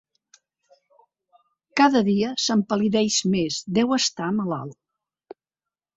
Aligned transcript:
Cada 1.81 2.01
dia 2.09 2.31
s'empal·lideix 2.45 3.21
més: 3.35 3.61
deu 3.79 3.97
estar 4.03 4.31
malalt! 4.39 5.41